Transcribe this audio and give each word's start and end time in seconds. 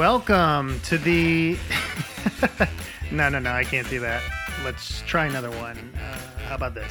Welcome 0.00 0.80
to 0.84 0.96
the. 0.96 1.58
no, 3.12 3.28
no, 3.28 3.38
no, 3.38 3.50
I 3.52 3.64
can't 3.64 3.86
do 3.90 4.00
that. 4.00 4.22
Let's 4.64 5.02
try 5.02 5.26
another 5.26 5.50
one. 5.50 5.76
Uh, 5.94 6.18
how 6.38 6.54
about 6.54 6.72
this? 6.74 6.90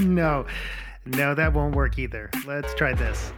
no, 0.00 0.44
no, 1.06 1.34
that 1.36 1.52
won't 1.52 1.76
work 1.76 2.00
either. 2.00 2.30
Let's 2.44 2.74
try 2.74 2.92
this. 2.92 3.32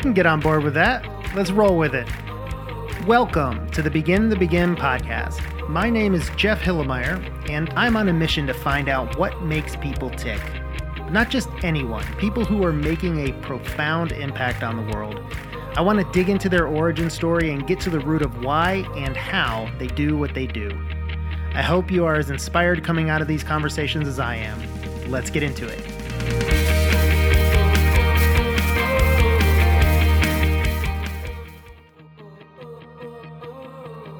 Can 0.00 0.14
get 0.14 0.24
on 0.24 0.40
board 0.40 0.64
with 0.64 0.72
that. 0.74 1.06
Let's 1.34 1.50
roll 1.50 1.76
with 1.76 1.94
it. 1.94 2.08
Welcome 3.06 3.68
to 3.72 3.82
the 3.82 3.90
Begin 3.90 4.30
the 4.30 4.36
Begin 4.36 4.74
podcast. 4.74 5.68
My 5.68 5.90
name 5.90 6.14
is 6.14 6.30
Jeff 6.38 6.58
Hilimire, 6.62 7.50
and 7.50 7.70
I'm 7.76 7.98
on 7.98 8.08
a 8.08 8.12
mission 8.14 8.46
to 8.46 8.54
find 8.54 8.88
out 8.88 9.18
what 9.18 9.42
makes 9.42 9.76
people 9.76 10.08
tick. 10.08 10.40
Not 11.10 11.28
just 11.28 11.50
anyone, 11.62 12.02
people 12.16 12.46
who 12.46 12.64
are 12.64 12.72
making 12.72 13.28
a 13.28 13.32
profound 13.42 14.12
impact 14.12 14.62
on 14.62 14.78
the 14.78 14.96
world. 14.96 15.20
I 15.76 15.82
want 15.82 15.98
to 15.98 16.10
dig 16.12 16.30
into 16.30 16.48
their 16.48 16.66
origin 16.66 17.10
story 17.10 17.50
and 17.50 17.66
get 17.66 17.78
to 17.80 17.90
the 17.90 18.00
root 18.00 18.22
of 18.22 18.42
why 18.42 18.86
and 18.96 19.14
how 19.14 19.70
they 19.78 19.88
do 19.88 20.16
what 20.16 20.32
they 20.32 20.46
do. 20.46 20.70
I 21.52 21.60
hope 21.60 21.90
you 21.90 22.06
are 22.06 22.14
as 22.14 22.30
inspired 22.30 22.82
coming 22.84 23.10
out 23.10 23.20
of 23.20 23.28
these 23.28 23.44
conversations 23.44 24.08
as 24.08 24.18
I 24.18 24.36
am. 24.36 24.62
Let's 25.10 25.28
get 25.28 25.42
into 25.42 25.68
it. 25.68 26.49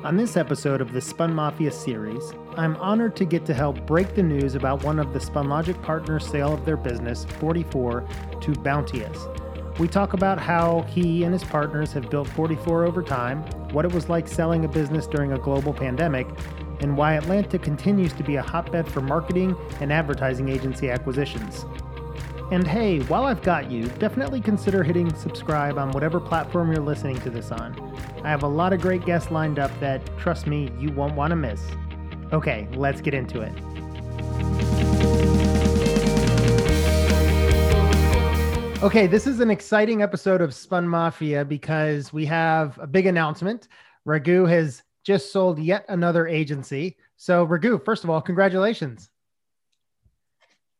On 0.03 0.17
this 0.17 0.39
episode 0.39 0.81
of 0.81 0.95
the 0.95 1.01
Spun 1.01 1.35
Mafia 1.35 1.71
series, 1.71 2.33
I'm 2.57 2.75
honored 2.77 3.15
to 3.17 3.27
get 3.27 3.45
to 3.45 3.53
help 3.53 3.85
break 3.87 4.15
the 4.15 4.23
news 4.23 4.55
about 4.55 4.83
one 4.83 4.99
of 4.99 5.13
the 5.13 5.19
SpunLogic 5.19 5.83
partners' 5.83 6.27
sale 6.27 6.55
of 6.55 6.65
their 6.65 6.79
business, 6.79 7.27
44, 7.39 8.09
to 8.41 8.53
Bounteous. 8.53 9.27
We 9.79 9.89
talk 9.89 10.15
about 10.15 10.39
how 10.39 10.87
he 10.89 11.25
and 11.25 11.35
his 11.35 11.45
partners 11.45 11.93
have 11.93 12.09
built 12.09 12.29
44 12.29 12.87
over 12.87 13.03
time, 13.03 13.43
what 13.73 13.85
it 13.85 13.93
was 13.93 14.09
like 14.09 14.27
selling 14.27 14.65
a 14.65 14.69
business 14.69 15.07
during 15.07 15.33
a 15.33 15.39
global 15.39 15.75
pandemic, 15.75 16.27
and 16.81 16.97
why 16.97 17.17
Atlanta 17.17 17.59
continues 17.59 18.15
to 18.15 18.23
be 18.23 18.37
a 18.37 18.43
hotbed 18.43 18.89
for 18.89 19.03
marketing 19.03 19.55
and 19.81 19.93
advertising 19.93 20.49
agency 20.49 20.89
acquisitions. 20.89 21.67
And 22.51 22.67
hey, 22.67 23.01
while 23.01 23.25
I've 23.25 23.43
got 23.43 23.71
you, 23.71 23.85
definitely 23.99 24.41
consider 24.41 24.83
hitting 24.83 25.15
subscribe 25.15 25.77
on 25.77 25.93
whatever 25.93 26.21
platform 26.21 26.73
you're 26.73 26.83
listening 26.83 27.21
to 27.21 27.29
this 27.29 27.53
on. 27.53 27.90
I 28.23 28.29
have 28.29 28.43
a 28.43 28.49
lot 28.49 28.75
of 28.75 28.83
great 28.83 29.07
guests 29.07 29.31
lined 29.31 29.59
up 29.59 29.71
that, 29.81 30.05
trust 30.19 30.47
me, 30.47 30.71
you 30.79 30.93
won't 30.93 31.15
want 31.15 31.31
to 31.31 31.37
miss. 31.37 31.63
Okay, 32.35 32.69
let's 32.75 33.01
get 33.01 33.15
into 33.15 33.41
it. 33.41 33.53
Okay, 38.83 39.07
this 39.07 39.27
is 39.27 39.41
an 39.41 39.51
exciting 39.51 40.03
episode 40.03 40.43
of 40.43 40.53
Spun 40.53 40.87
Mafia 40.87 41.47
because 41.47 42.13
we 42.13 42.27
have 42.27 42.79
a 42.79 42.87
big 42.87 43.07
announcement. 43.07 43.69
Raghu 44.05 44.45
has 44.45 44.83
just 45.03 45.33
sold 45.33 45.59
yet 45.59 45.87
another 45.89 46.27
agency. 46.27 46.99
So, 47.17 47.45
Raghu, 47.45 47.79
first 47.79 48.05
of 48.05 48.11
all, 48.11 48.21
congratulations. 48.21 49.09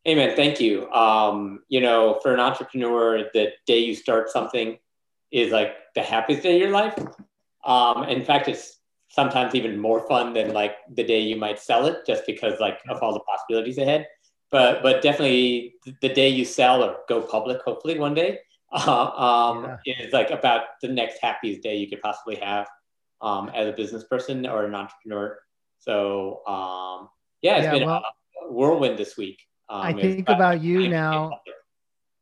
Hey 0.03 0.15
man, 0.15 0.35
thank 0.35 0.59
you. 0.59 0.91
Um, 0.91 1.63
you 1.69 1.79
know, 1.79 2.19
for 2.21 2.33
an 2.33 2.39
entrepreneur, 2.39 3.29
the 3.33 3.53
day 3.65 3.79
you 3.79 3.93
start 3.95 4.29
something 4.29 4.77
is 5.31 5.51
like 5.51 5.75
the 5.95 6.01
happiest 6.01 6.43
day 6.43 6.55
of 6.55 6.61
your 6.61 6.71
life. 6.71 6.95
Um, 7.63 8.03
in 8.03 8.23
fact, 8.23 8.47
it's 8.47 8.79
sometimes 9.09 9.55
even 9.55 9.79
more 9.79 10.07
fun 10.07 10.33
than 10.33 10.53
like 10.53 10.75
the 10.93 11.03
day 11.03 11.19
you 11.19 11.35
might 11.35 11.59
sell 11.59 11.85
it, 11.85 12.05
just 12.05 12.25
because 12.25 12.59
like 12.59 12.79
of 12.89 13.01
all 13.01 13.13
the 13.13 13.19
possibilities 13.21 13.77
ahead. 13.77 14.07
But 14.49 14.81
but 14.83 15.01
definitely 15.01 15.75
the 16.01 16.09
day 16.09 16.29
you 16.29 16.45
sell 16.45 16.83
or 16.83 16.97
go 17.07 17.21
public, 17.21 17.61
hopefully 17.61 17.99
one 17.99 18.13
day, 18.13 18.39
uh, 18.71 19.05
um, 19.05 19.77
yeah. 19.85 20.01
is 20.01 20.13
like 20.13 20.31
about 20.31 20.63
the 20.81 20.87
next 20.87 21.19
happiest 21.21 21.61
day 21.61 21.77
you 21.77 21.89
could 21.89 22.01
possibly 22.01 22.35
have 22.35 22.67
um, 23.21 23.49
as 23.53 23.67
a 23.67 23.73
business 23.73 24.03
person 24.03 24.45
or 24.45 24.65
an 24.65 24.75
entrepreneur. 24.75 25.39
So 25.79 26.45
um, 26.47 27.09
yeah, 27.41 27.57
it's 27.57 27.65
yeah, 27.65 27.71
been 27.71 27.85
well, 27.85 28.03
a 28.43 28.51
whirlwind 28.51 28.97
this 28.97 29.17
week. 29.17 29.41
Um, 29.69 29.81
I 29.81 29.93
think 29.93 30.29
about 30.29 30.61
you 30.61 30.89
now. 30.89 31.39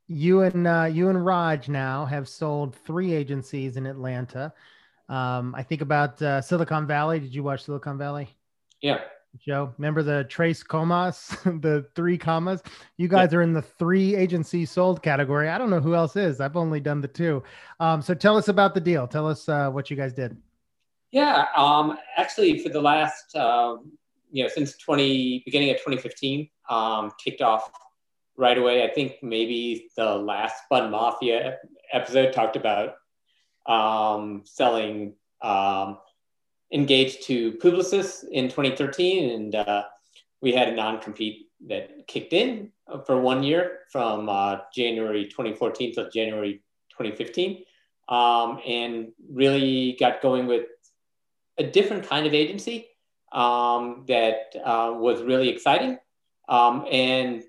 You 0.08 0.42
and 0.42 0.66
uh, 0.66 0.88
you 0.92 1.10
and 1.10 1.24
Raj 1.24 1.70
now 1.70 2.06
have 2.06 2.28
sold 2.28 2.76
three 2.76 3.14
agencies 3.14 3.78
in 3.78 3.86
Atlanta. 3.86 4.54
Um, 5.10 5.56
I 5.56 5.64
think 5.64 5.82
about 5.82 6.22
uh, 6.22 6.42
Silicon 6.42 6.88
Valley. 6.88 7.20
Did 7.20 7.34
you 7.34 7.44
watch 7.44 7.64
Silicon 7.64 7.98
Valley? 7.98 8.30
Yeah. 8.82 9.02
Joe, 9.38 9.74
remember 9.78 10.02
the 10.02 10.26
tres 10.30 10.64
commas, 10.64 11.36
the 11.46 11.86
three 11.96 12.18
commas? 12.18 12.64
You 12.98 13.08
guys 13.08 13.32
yeah. 13.32 13.40
are 13.40 13.42
in 13.42 13.54
the 13.54 13.62
three 13.62 14.16
agency 14.16 14.66
sold 14.66 15.04
category. 15.04 15.50
I 15.50 15.58
don't 15.58 15.70
know 15.70 15.80
who 15.80 15.94
else 15.96 16.16
is. 16.16 16.40
I've 16.42 16.58
only 16.58 16.80
done 16.80 17.02
the 17.02 17.08
two. 17.08 17.44
Um, 17.80 18.02
so 18.02 18.14
tell 18.14 18.38
us 18.38 18.48
about 18.48 18.74
the 18.74 18.82
deal. 18.82 19.08
Tell 19.08 19.28
us 19.28 19.48
uh, 19.48 19.70
what 19.70 19.92
you 19.92 19.98
guys 19.98 20.14
did. 20.14 20.38
Yeah, 21.12 21.46
um, 21.56 21.98
actually, 22.18 22.60
for 22.60 22.70
the 22.70 22.82
last 22.82 23.36
um, 23.36 23.92
you 24.32 24.44
know 24.44 24.50
since 24.50 24.78
20 24.78 25.44
beginning 25.46 25.70
of 25.70 25.78
2015 25.78 26.50
um, 26.70 27.12
kicked 27.24 27.42
off 27.42 27.70
right 28.38 28.58
away 28.58 28.84
i 28.84 28.90
think 28.90 29.16
maybe 29.22 29.90
the 29.98 30.16
last 30.16 30.64
spun 30.64 30.92
mafia 30.92 31.58
episode 31.94 32.32
talked 32.32 32.56
about 32.56 32.96
um, 33.66 34.42
selling 34.46 35.14
um, 35.42 35.98
engaged 36.72 37.24
to 37.24 37.54
publicis 37.54 38.24
in 38.32 38.46
2013 38.46 39.30
and 39.32 39.56
uh, 39.56 39.84
we 40.42 40.52
had 40.52 40.70
a 40.70 40.76
non-compete 40.76 41.48
that 41.68 42.08
kicked 42.08 42.34
in 42.34 42.72
for 43.06 43.20
one 43.20 43.44
year 43.44 43.80
from 43.92 44.30
uh, 44.30 44.58
january 44.74 45.26
2014 45.26 45.96
to 45.96 46.10
january 46.10 46.62
2015 46.92 47.64
um, 48.10 48.60
and 48.66 49.12
really 49.32 49.96
got 50.00 50.22
going 50.22 50.48
with 50.48 50.66
a 51.58 51.64
different 51.64 52.08
kind 52.08 52.26
of 52.26 52.34
agency 52.34 52.88
um, 53.32 54.06
that 54.08 54.56
uh, 54.64 54.94
was 54.96 55.22
really 55.22 55.50
exciting. 55.50 55.98
Um, 56.48 56.86
and 56.92 57.44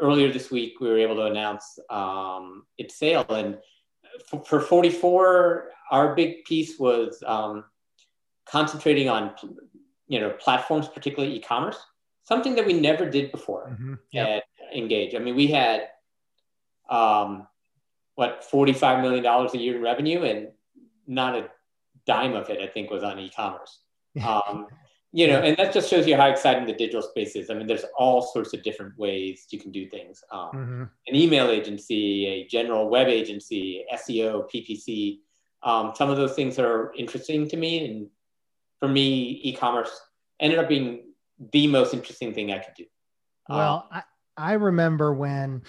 earlier 0.00 0.30
this 0.30 0.50
week, 0.50 0.80
we 0.80 0.88
were 0.88 0.98
able 0.98 1.16
to 1.16 1.24
announce 1.24 1.78
um, 1.88 2.66
its 2.76 2.98
sale. 2.98 3.24
And 3.30 3.56
for, 4.28 4.44
for, 4.44 4.60
44, 4.60 5.68
our 5.90 6.14
big 6.14 6.44
piece 6.44 6.78
was 6.78 7.22
um, 7.26 7.64
concentrating 8.46 9.08
on 9.08 9.34
you 10.06 10.20
know 10.20 10.30
platforms, 10.30 10.88
particularly 10.88 11.36
e-commerce, 11.36 11.78
something 12.24 12.54
that 12.54 12.66
we 12.66 12.72
never 12.72 13.08
did 13.08 13.30
before 13.32 13.70
mm-hmm. 13.72 13.94
yep. 14.12 14.28
at 14.28 14.76
Engage. 14.76 15.14
I 15.14 15.18
mean, 15.18 15.34
we 15.34 15.46
had 15.46 15.88
um, 16.90 17.46
what 18.16 18.44
45 18.44 19.00
million 19.00 19.22
dollars 19.22 19.54
a 19.54 19.58
year 19.58 19.76
in 19.76 19.82
revenue, 19.82 20.22
and 20.22 20.48
not 21.06 21.34
a 21.34 21.48
dime 22.06 22.34
of 22.34 22.50
it, 22.50 22.60
I 22.60 22.66
think, 22.66 22.90
was 22.90 23.02
on 23.02 23.18
e-commerce. 23.18 23.80
Um, 24.26 24.66
you 25.12 25.26
know, 25.26 25.40
and 25.40 25.56
that 25.56 25.72
just 25.72 25.88
shows 25.88 26.06
you 26.06 26.16
how 26.16 26.28
exciting 26.28 26.66
the 26.66 26.72
digital 26.72 27.00
space 27.00 27.34
is. 27.34 27.50
I 27.50 27.54
mean, 27.54 27.66
there's 27.66 27.84
all 27.96 28.20
sorts 28.20 28.52
of 28.52 28.62
different 28.62 28.98
ways 28.98 29.46
you 29.50 29.58
can 29.58 29.72
do 29.72 29.88
things. 29.88 30.22
Um, 30.30 30.48
mm-hmm. 30.48 30.82
An 30.82 31.14
email 31.14 31.48
agency, 31.50 32.26
a 32.26 32.46
general 32.46 32.90
web 32.90 33.08
agency, 33.08 33.84
SEO, 33.94 34.48
PPC. 34.52 35.20
Um, 35.62 35.92
some 35.94 36.10
of 36.10 36.18
those 36.18 36.34
things 36.34 36.58
are 36.58 36.92
interesting 36.96 37.48
to 37.48 37.56
me, 37.56 37.86
and 37.86 38.08
for 38.78 38.88
me, 38.88 39.40
e-commerce 39.42 39.90
ended 40.40 40.58
up 40.58 40.68
being 40.68 41.04
the 41.52 41.66
most 41.66 41.94
interesting 41.94 42.34
thing 42.34 42.52
I 42.52 42.58
could 42.58 42.74
do. 42.74 42.84
Well, 43.48 43.88
um, 43.90 44.02
I, 44.36 44.50
I 44.50 44.52
remember 44.52 45.12
when 45.14 45.62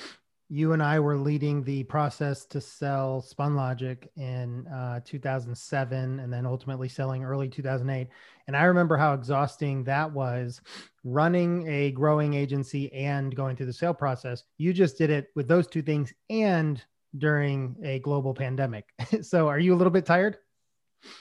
you 0.50 0.74
and 0.74 0.82
I 0.82 1.00
were 1.00 1.18
leading 1.18 1.64
the 1.64 1.84
process 1.84 2.44
to 2.46 2.60
sell 2.60 3.24
SpunLogic 3.28 4.08
in 4.18 4.66
uh, 4.68 5.00
2007 5.06 6.20
and 6.20 6.34
then 6.34 6.46
ultimately 6.48 6.90
selling 6.90 7.24
early 7.24 7.48
2008. 7.48 8.08
And 8.48 8.58
I 8.58 8.64
remember 8.64 8.98
how 8.98 9.14
exhausting 9.14 9.84
that 9.84 10.12
was 10.12 10.60
running 11.04 11.68
a 11.68 11.92
growing 11.92 12.34
agency 12.34 12.92
and 12.94 13.36
going 13.36 13.56
through 13.56 13.68
the 13.68 13.74
sale 13.74 13.94
process. 13.94 14.44
You 14.58 14.74
just 14.74 14.98
did 14.98 15.12
it 15.12 15.28
with 15.36 15.48
those 15.48 15.68
two 15.68 15.84
things 15.84 16.12
and 16.32 16.84
during 17.18 17.76
a 17.84 18.00
global 18.00 18.34
pandemic. 18.34 18.86
so 19.22 19.48
are 19.48 19.60
you 19.60 19.76
a 19.76 19.78
little 19.78 19.92
bit 19.92 20.06
tired? 20.08 20.38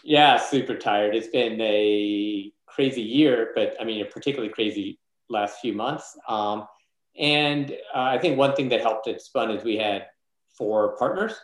Yeah, 0.03 0.39
super 0.39 0.75
tired. 0.75 1.15
It's 1.15 1.29
been 1.29 1.61
a 1.61 2.51
crazy 2.67 3.03
year, 3.03 3.53
but 3.55 3.77
I 3.79 3.85
mean, 3.85 4.01
a 4.01 4.09
particularly 4.09 4.53
crazy 4.53 4.99
last 5.29 5.61
few 5.61 5.75
months. 5.75 6.17
Um, 6.29 6.67
and 7.19 7.71
uh, 7.95 8.01
I 8.01 8.19
think 8.19 8.39
one 8.39 8.55
thing 8.55 8.69
that 8.71 8.81
helped 8.81 9.07
it 9.09 9.21
spun 9.21 9.51
is 9.51 9.65
we 9.65 9.77
had 9.77 10.07
four 10.57 10.97
partners. 10.97 11.35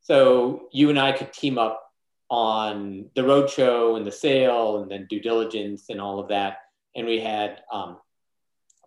So 0.00 0.68
you 0.72 0.90
and 0.90 0.98
I 0.98 1.12
could 1.12 1.32
team 1.32 1.58
up 1.58 1.82
on 2.30 3.10
the 3.14 3.22
roadshow 3.22 3.96
and 3.96 4.06
the 4.06 4.12
sale 4.12 4.82
and 4.82 4.90
then 4.90 5.06
due 5.10 5.20
diligence 5.20 5.86
and 5.88 6.00
all 6.00 6.18
of 6.20 6.28
that. 6.28 6.58
And 6.96 7.06
we 7.06 7.20
had 7.20 7.62
um, 7.72 7.98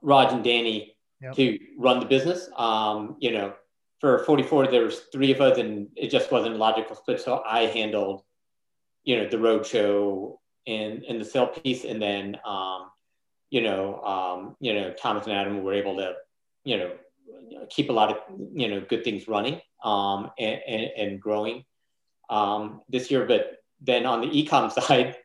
Raj 0.02 0.34
and 0.34 0.44
Danny 0.44 0.96
yep. 1.22 1.36
to 1.36 1.60
run 1.78 2.00
the 2.00 2.06
business. 2.06 2.50
Um, 2.58 3.16
you 3.20 3.32
know, 3.32 3.54
for 4.00 4.20
44, 4.20 4.68
there 4.68 4.84
was 4.84 5.00
three 5.14 5.32
of 5.32 5.40
us, 5.40 5.58
and 5.58 5.88
it 5.96 6.10
just 6.10 6.32
wasn't 6.32 6.56
a 6.56 6.58
logical 6.58 6.96
split. 6.96 7.22
So 7.22 7.42
I 7.46 7.68
handled, 7.68 8.24
you 9.06 9.18
know, 9.18 9.28
the 9.28 9.38
roadshow 9.38 10.38
and 10.68 11.04
and 11.04 11.20
the 11.20 11.26
sale 11.26 11.48
piece, 11.48 11.86
and 11.86 12.02
then, 12.02 12.38
um, 12.46 12.90
you 13.50 13.62
know, 13.62 14.02
um, 14.02 14.56
you 14.60 14.74
know, 14.74 14.92
Thomas 14.92 15.26
and 15.26 15.34
Adam 15.34 15.64
were 15.64 15.74
able 15.74 15.98
to, 15.98 16.16
you 16.64 16.78
know, 16.78 16.92
keep 17.70 17.90
a 17.90 17.94
lot 17.94 18.12
of 18.12 18.18
you 18.54 18.70
know 18.70 18.82
good 18.82 19.04
things 19.04 19.28
running 19.28 19.62
um, 19.84 20.32
and, 20.40 20.62
and, 20.68 20.92
and 20.98 21.22
growing 21.22 21.66
um, 22.30 22.82
this 22.90 23.12
year. 23.12 23.26
But 23.26 23.58
then 23.82 24.06
on 24.06 24.22
the 24.22 24.28
ecom 24.28 24.72
side, 24.80 25.18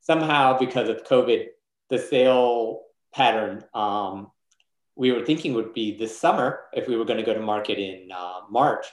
somehow 0.00 0.58
because 0.58 0.88
of 0.88 1.04
COVID, 1.04 1.46
the 1.90 1.98
sale 1.98 2.82
pattern 3.14 3.64
um, 3.74 4.30
we 4.96 5.12
were 5.12 5.24
thinking 5.24 5.52
would 5.54 5.74
be 5.74 5.96
this 5.96 6.18
summer 6.18 6.60
if 6.72 6.88
we 6.88 6.96
were 6.96 7.04
going 7.04 7.18
to 7.18 7.24
go 7.24 7.34
to 7.34 7.40
market 7.40 7.78
in 7.78 8.08
uh, 8.10 8.40
March 8.50 8.86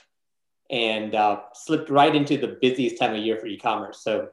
and 0.70 1.14
uh, 1.14 1.40
slipped 1.54 1.90
right 1.90 2.14
into 2.14 2.36
the 2.36 2.58
busiest 2.60 2.98
time 2.98 3.14
of 3.14 3.22
year 3.22 3.38
for 3.38 3.46
e-commerce. 3.46 4.02
So 4.02 4.28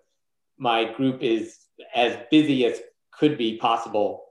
my 0.57 0.93
group 0.93 1.23
is 1.23 1.57
as 1.95 2.17
busy 2.29 2.65
as 2.65 2.79
could 3.11 3.37
be 3.37 3.57
possible 3.57 4.25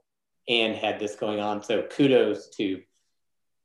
and 0.47 0.75
had 0.75 0.99
this 0.99 1.15
going 1.15 1.39
on. 1.39 1.63
So 1.63 1.83
kudos 1.83 2.49
to 2.57 2.81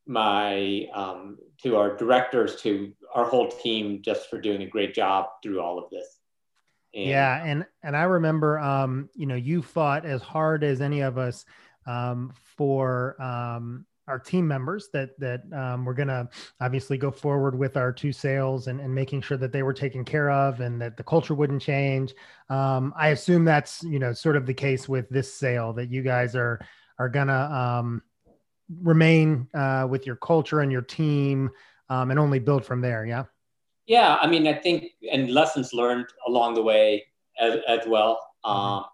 my 0.06 0.87
um, 0.94 1.38
to 1.62 1.76
our 1.76 1.97
directors, 1.97 2.56
to 2.62 2.93
our 3.14 3.25
whole 3.25 3.50
team, 3.50 4.03
just 4.03 4.31
for 4.31 4.41
doing 4.41 4.62
a 4.62 4.67
great 4.67 4.94
job 4.94 5.26
through 5.43 5.61
all 5.61 5.79
of 5.79 5.91
this. 5.91 6.06
And, 6.94 7.08
yeah, 7.08 7.44
and 7.44 7.67
and 7.82 7.97
I 7.97 8.05
remember, 8.05 8.58
um, 8.58 9.11
you 9.14 9.26
know, 9.26 9.35
you 9.35 9.62
fought 9.62 10.06
as 10.06 10.23
hard 10.23 10.64
as 10.64 10.81
any 10.81 11.00
of 11.00 11.19
us 11.19 11.44
um, 11.87 12.32
for 12.56 13.20
um, 13.20 13.85
our 14.08 14.19
team 14.19 14.47
members 14.47 14.88
that 14.93 15.19
that 15.19 15.43
um, 15.53 15.85
we're 15.85 15.94
going 15.94 16.08
to 16.08 16.29
obviously 16.61 16.97
go 16.97 17.11
forward 17.11 17.58
with 17.58 17.76
our 17.76 17.93
two 17.93 18.12
sales 18.12 18.69
and, 18.69 18.81
and 18.81 18.94
making 18.94 19.20
sure 19.20 19.37
that 19.37 19.53
they 19.53 19.62
were 19.62 19.73
taken 19.73 20.05
care 20.05 20.31
of 20.31 20.61
and 20.61 20.81
that 20.81 20.97
the 20.97 21.03
culture 21.03 21.35
wouldn't 21.35 21.62
change. 21.62 22.14
Um, 22.49 22.94
I 22.97 23.08
assume 23.08 23.44
that's 23.44 23.82
you 23.82 23.99
know 23.99 24.12
sort 24.12 24.37
of 24.37 24.47
the 24.47 24.55
case 24.55 24.88
with 24.88 25.08
this 25.08 25.35
sale 25.35 25.73
that 25.75 25.91
you 25.91 26.03
guys 26.03 26.37
are 26.37 26.64
are 26.99 27.11
um, 27.19 28.03
remain 28.83 29.49
uh, 29.55 29.87
with 29.89 30.07
your 30.07 30.17
culture 30.17 30.61
and 30.61 30.73
your 30.73 30.83
team 30.83 31.51
um, 31.89 32.11
and 32.11 32.19
only 32.19 32.39
build 32.39 32.65
from 32.65 32.81
there. 32.81 33.07
Yeah. 33.07 33.25
Yeah, 33.87 34.17
I 34.21 34.27
mean, 34.27 34.49
I 34.49 34.55
think 34.55 34.93
and 35.13 35.31
lessons 35.31 35.73
learned 35.73 36.07
along 36.27 36.55
the 36.55 36.63
way 36.63 37.05
as, 37.41 37.61
as 37.69 37.81
well. 37.87 38.21
Mm-hmm. 38.45 38.59
Um, 38.59 38.85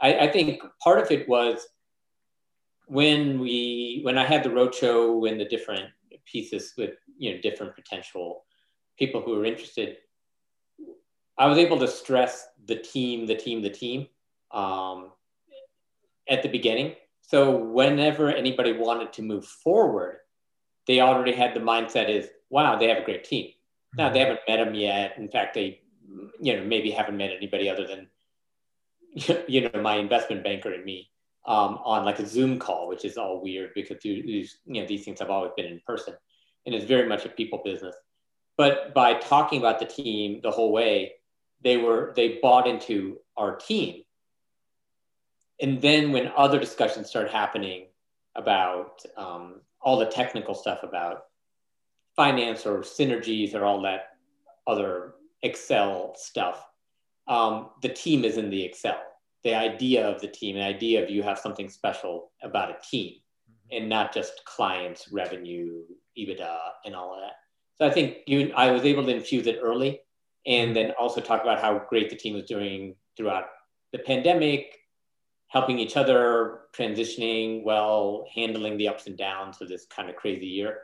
I, 0.00 0.26
I 0.26 0.32
think 0.32 0.62
part 0.82 0.98
of 1.00 1.10
it 1.10 1.28
was 1.28 1.66
when 2.86 3.38
we 3.38 4.00
when 4.02 4.18
I 4.18 4.24
had 4.24 4.42
the 4.42 4.48
roadshow 4.48 5.30
and 5.30 5.40
the 5.40 5.44
different 5.44 5.90
pieces 6.24 6.74
with 6.76 6.94
you 7.16 7.32
know 7.32 7.40
different 7.40 7.74
potential 7.76 8.44
people 8.98 9.20
who 9.20 9.36
were 9.36 9.44
interested, 9.44 9.98
I 11.38 11.46
was 11.46 11.56
able 11.56 11.78
to 11.78 11.88
stress 11.88 12.48
the 12.66 12.76
team, 12.76 13.26
the 13.26 13.36
team, 13.36 13.62
the 13.62 13.70
team 13.70 14.08
um, 14.50 15.12
at 16.28 16.42
the 16.42 16.48
beginning. 16.48 16.96
So 17.30 17.56
whenever 17.56 18.28
anybody 18.28 18.72
wanted 18.72 19.12
to 19.12 19.22
move 19.22 19.46
forward, 19.46 20.16
they 20.88 20.98
already 21.00 21.32
had 21.32 21.54
the 21.54 21.60
mindset 21.60 22.08
is, 22.08 22.28
wow, 22.48 22.76
they 22.76 22.88
have 22.88 22.98
a 22.98 23.04
great 23.04 23.22
team. 23.22 23.52
Now 23.96 24.10
they 24.10 24.18
mm-hmm. 24.18 24.30
haven't 24.30 24.40
met 24.48 24.64
them 24.64 24.74
yet. 24.74 25.14
In 25.16 25.28
fact, 25.28 25.54
they, 25.54 25.82
you 26.40 26.56
know, 26.56 26.64
maybe 26.64 26.90
haven't 26.90 27.16
met 27.16 27.30
anybody 27.30 27.70
other 27.70 27.86
than, 27.86 28.08
you 29.46 29.60
know, 29.60 29.80
my 29.80 29.94
investment 29.94 30.42
banker 30.42 30.72
and 30.72 30.84
me 30.84 31.08
um, 31.46 31.78
on 31.84 32.04
like 32.04 32.18
a 32.18 32.26
Zoom 32.26 32.58
call, 32.58 32.88
which 32.88 33.04
is 33.04 33.16
all 33.16 33.40
weird 33.40 33.70
because 33.76 33.98
these, 34.02 34.58
you 34.64 34.80
know, 34.80 34.88
these 34.88 35.04
things 35.04 35.20
have 35.20 35.30
always 35.30 35.52
been 35.56 35.66
in 35.66 35.80
person, 35.86 36.14
and 36.66 36.74
it's 36.74 36.84
very 36.84 37.08
much 37.08 37.24
a 37.26 37.28
people 37.28 37.62
business. 37.64 37.94
But 38.56 38.92
by 38.92 39.14
talking 39.14 39.60
about 39.60 39.78
the 39.78 39.86
team 39.86 40.40
the 40.42 40.50
whole 40.50 40.72
way, 40.72 41.12
they 41.62 41.76
were 41.76 42.12
they 42.16 42.40
bought 42.42 42.66
into 42.66 43.18
our 43.36 43.54
team. 43.54 44.02
And 45.62 45.80
then 45.80 46.12
when 46.12 46.32
other 46.36 46.58
discussions 46.58 47.08
start 47.08 47.30
happening 47.30 47.86
about 48.34 49.02
um, 49.16 49.60
all 49.80 49.98
the 49.98 50.06
technical 50.06 50.54
stuff 50.54 50.82
about 50.82 51.24
finance 52.16 52.66
or 52.66 52.80
synergies 52.80 53.54
or 53.54 53.64
all 53.64 53.82
that 53.82 54.08
other 54.66 55.14
Excel 55.42 56.14
stuff, 56.16 56.66
um, 57.28 57.70
the 57.82 57.88
team 57.88 58.24
is 58.24 58.36
in 58.36 58.50
the 58.50 58.62
Excel 58.62 59.00
the 59.42 59.54
idea 59.54 60.06
of 60.06 60.20
the 60.20 60.28
team, 60.28 60.56
the 60.56 60.62
idea 60.62 61.02
of 61.02 61.10
you 61.10 61.22
have 61.22 61.38
something 61.38 61.68
special 61.68 62.30
about 62.42 62.70
a 62.70 62.76
team 62.88 63.14
mm-hmm. 63.14 63.76
and 63.76 63.88
not 63.88 64.12
just 64.12 64.44
clients, 64.44 65.10
revenue, 65.12 65.82
EBITDA, 66.18 66.58
and 66.84 66.94
all 66.94 67.14
of 67.14 67.20
that. 67.20 67.32
So 67.78 67.86
I 67.86 67.90
think 67.90 68.18
you, 68.26 68.52
I 68.54 68.70
was 68.70 68.84
able 68.84 69.04
to 69.04 69.14
infuse 69.14 69.46
it 69.46 69.58
early 69.62 70.00
and 70.46 70.68
mm-hmm. 70.68 70.74
then 70.74 70.90
also 70.98 71.20
talk 71.20 71.42
about 71.42 71.60
how 71.60 71.80
great 71.88 72.10
the 72.10 72.16
team 72.16 72.34
was 72.34 72.44
doing 72.44 72.96
throughout 73.16 73.46
the 73.92 73.98
pandemic, 73.98 74.76
helping 75.50 75.78
each 75.78 75.96
other, 75.96 76.60
transitioning 76.72 77.62
well, 77.64 78.26
handling 78.34 78.78
the 78.78 78.88
ups 78.88 79.06
and 79.06 79.16
downs 79.16 79.60
of 79.60 79.68
this 79.68 79.86
kind 79.86 80.08
of 80.08 80.16
crazy 80.16 80.46
year. 80.46 80.78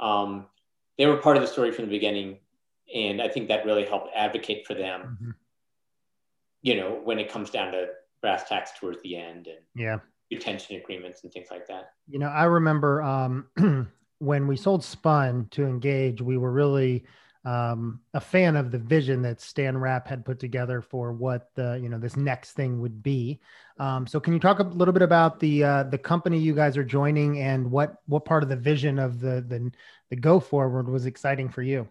Um, 0.00 0.46
they 0.96 1.06
were 1.06 1.16
part 1.16 1.36
of 1.36 1.42
the 1.42 1.48
story 1.48 1.72
from 1.72 1.86
the 1.86 1.90
beginning. 1.90 2.38
And 2.94 3.20
I 3.20 3.28
think 3.28 3.48
that 3.48 3.64
really 3.64 3.84
helped 3.84 4.10
advocate 4.14 4.66
for 4.66 4.74
them. 4.74 5.00
Mm-hmm 5.02 5.30
you 6.62 6.76
know, 6.76 7.00
when 7.04 7.18
it 7.18 7.30
comes 7.30 7.50
down 7.50 7.72
to 7.72 7.88
brass 8.20 8.48
tacks 8.48 8.70
towards 8.78 9.02
the 9.02 9.16
end 9.16 9.48
and 9.48 9.58
yeah, 9.74 9.98
retention 10.30 10.76
agreements 10.76 11.24
and 11.24 11.32
things 11.32 11.48
like 11.50 11.66
that. 11.66 11.90
You 12.08 12.20
know, 12.20 12.28
I 12.28 12.44
remember 12.44 13.02
um, 13.02 13.46
when 14.20 14.46
we 14.46 14.56
sold 14.56 14.82
Spun 14.84 15.48
to 15.50 15.66
Engage, 15.66 16.22
we 16.22 16.38
were 16.38 16.52
really 16.52 17.04
um, 17.44 18.00
a 18.14 18.20
fan 18.20 18.56
of 18.56 18.70
the 18.70 18.78
vision 18.78 19.22
that 19.22 19.40
Stan 19.40 19.76
Rapp 19.76 20.06
had 20.06 20.24
put 20.24 20.38
together 20.38 20.80
for 20.80 21.12
what 21.12 21.50
the 21.54 21.78
you 21.82 21.88
know 21.88 21.98
this 21.98 22.16
next 22.16 22.52
thing 22.52 22.80
would 22.80 23.02
be. 23.02 23.40
Um, 23.78 24.06
so, 24.06 24.20
can 24.20 24.32
you 24.32 24.38
talk 24.38 24.60
a 24.60 24.62
little 24.62 24.92
bit 24.92 25.02
about 25.02 25.40
the 25.40 25.64
uh, 25.64 25.82
the 25.84 25.98
company 25.98 26.38
you 26.38 26.54
guys 26.54 26.76
are 26.76 26.84
joining 26.84 27.40
and 27.40 27.70
what 27.70 27.96
what 28.06 28.24
part 28.24 28.42
of 28.42 28.48
the 28.48 28.56
vision 28.56 28.98
of 28.98 29.20
the 29.20 29.44
the, 29.46 29.72
the 30.10 30.16
go 30.16 30.38
forward 30.38 30.88
was 30.88 31.06
exciting 31.06 31.48
for 31.48 31.62
you? 31.62 31.88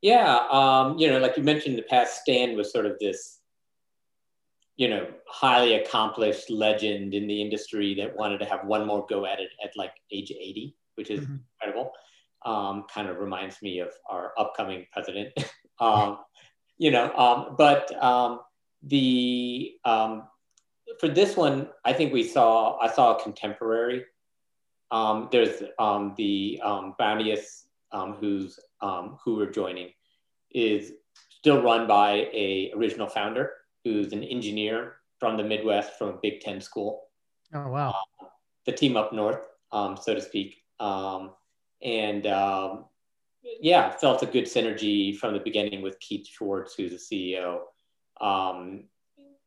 Yeah, 0.00 0.46
um, 0.50 0.98
you 0.98 1.08
know, 1.08 1.18
like 1.18 1.36
you 1.36 1.42
mentioned 1.42 1.74
in 1.74 1.76
the 1.76 1.88
past, 1.88 2.20
Stan 2.22 2.56
was 2.56 2.72
sort 2.72 2.86
of 2.86 2.98
this 2.98 3.40
you 4.76 4.88
know, 4.88 5.06
highly 5.26 5.74
accomplished 5.74 6.50
legend 6.50 7.14
in 7.14 7.26
the 7.26 7.40
industry 7.40 7.94
that 7.94 8.14
wanted 8.14 8.38
to 8.38 8.44
have 8.44 8.64
one 8.64 8.86
more 8.86 9.06
go 9.08 9.24
at 9.24 9.40
it 9.40 9.48
at 9.64 9.74
like 9.76 9.92
age 10.12 10.30
80, 10.30 10.76
which 10.96 11.10
is 11.10 11.20
mm-hmm. 11.20 11.36
incredible. 11.62 11.92
Um, 12.46 12.84
kind 12.92 13.08
of 13.08 13.18
reminds 13.18 13.60
me 13.60 13.80
of 13.80 13.90
our 14.08 14.32
upcoming 14.38 14.86
president. 14.92 15.32
um, 15.80 16.18
you 16.78 16.90
know, 16.90 17.12
um, 17.16 17.56
but 17.58 17.90
um, 18.02 18.40
the 18.82 19.72
um, 19.84 20.28
for 21.00 21.08
this 21.08 21.36
one, 21.36 21.68
I 21.84 21.92
think 21.92 22.12
we 22.12 22.22
saw 22.22 22.78
I 22.78 22.88
saw 22.88 23.16
a 23.16 23.22
contemporary. 23.22 24.04
Um, 24.92 25.28
there's 25.32 25.58
the 25.58 26.60
um, 26.64 26.94
Bounteous, 26.98 27.66
who's 28.20 28.60
who 28.80 29.36
we're 29.36 29.50
joining, 29.50 29.90
is 30.52 30.92
still 31.28 31.62
run 31.62 31.86
by 31.86 32.28
a 32.32 32.72
original 32.76 33.08
founder 33.08 33.52
who's 33.84 34.12
an 34.12 34.24
engineer 34.24 34.96
from 35.18 35.36
the 35.36 35.42
Midwest 35.44 35.96
from 35.98 36.08
a 36.08 36.18
Big 36.22 36.40
Ten 36.40 36.60
school. 36.60 37.04
Oh, 37.54 37.68
wow. 37.68 37.94
Um, 38.20 38.28
the 38.64 38.72
team 38.72 38.96
up 38.96 39.12
north, 39.12 39.46
um, 39.72 39.96
so 39.96 40.14
to 40.14 40.20
speak. 40.20 40.56
Um, 40.80 41.30
and 41.82 42.26
um, 42.26 42.84
yeah, 43.60 43.90
felt 43.90 44.22
a 44.22 44.26
good 44.26 44.44
synergy 44.44 45.16
from 45.16 45.34
the 45.34 45.40
beginning 45.40 45.82
with 45.82 46.00
Keith 46.00 46.26
Schwartz, 46.26 46.74
who's 46.74 47.08
the 47.08 47.34
CEO. 47.40 47.60
Um, 48.20 48.84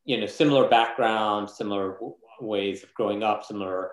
you 0.05 0.19
know, 0.19 0.25
similar 0.25 0.67
background, 0.67 1.49
similar 1.49 1.93
w- 1.93 2.15
ways 2.39 2.83
of 2.83 2.93
growing 2.93 3.23
up, 3.23 3.43
similar 3.43 3.91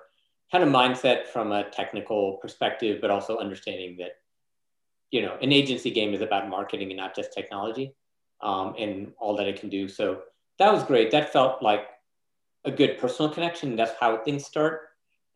kind 0.53 0.63
of 0.63 0.71
mindset 0.71 1.27
from 1.27 1.53
a 1.53 1.69
technical 1.71 2.35
perspective, 2.35 3.01
but 3.01 3.11
also 3.11 3.39
understanding 3.39 3.97
that, 3.99 4.13
you 5.11 5.23
know, 5.23 5.37
an 5.43 5.53
agency 5.53 5.91
game 5.91 6.15
is 6.15 6.21
about 6.21 6.49
marketing 6.49 6.91
and 6.91 6.97
not 6.97 7.15
just 7.15 7.33
technology 7.33 7.95
um, 8.43 8.75
and 8.79 9.13
all 9.19 9.37
that 9.37 9.49
it 9.49 9.59
can 9.59 9.69
do. 9.69 9.89
So 9.89 10.23
that 10.59 10.73
was 10.73 10.85
great. 10.85 11.11
That 11.11 11.33
felt 11.33 11.63
like 11.63 11.87
a 12.65 12.71
good 12.71 12.99
personal 12.99 13.33
connection. 13.33 13.77
That's 13.77 13.93
how 13.99 14.19
things 14.19 14.45
start. 14.45 14.83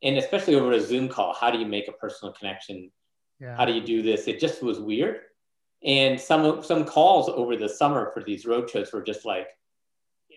And 0.03 0.17
especially 0.17 0.55
over 0.55 0.73
a 0.73 0.81
Zoom 0.81 1.09
call, 1.09 1.35
how 1.35 1.51
do 1.51 1.59
you 1.59 1.67
make 1.67 1.89
a 1.89 1.93
personal 1.93 2.33
connection? 2.33 2.91
Yeah. 3.39 3.57
How 3.57 3.65
do 3.65 3.73
you 3.73 3.83
do 3.83 4.03
this? 4.03 4.29
It 4.29 4.41
just 4.41 4.63
was 4.63 4.81
weird. 4.81 5.21
And 5.83 6.21
some 6.21 6.63
some 6.63 6.85
calls 6.85 7.29
over 7.29 7.57
the 7.57 7.69
summer 7.69 8.11
for 8.13 8.23
these 8.23 8.45
roadshows 8.45 8.93
were 8.93 9.03
just 9.03 9.25
like, 9.25 9.49